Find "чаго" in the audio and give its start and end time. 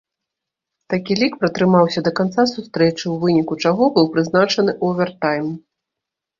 3.69-3.83